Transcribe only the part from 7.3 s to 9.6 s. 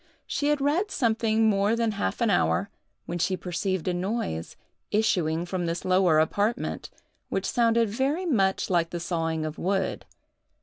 sounded very much like the sawing of